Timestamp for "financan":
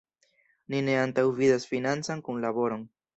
1.73-2.25